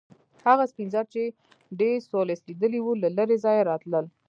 [0.47, 1.21] هغه سپین زر چې
[1.79, 4.05] ډي سولس لیدلي وو له لرې ځایه راتلل.